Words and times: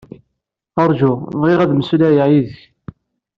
Ṛaju, 0.85 1.11
bɣiɣ 1.41 1.59
ad 1.61 1.71
mmeslayeɣ 1.73 2.27
yid-k. 2.33 2.59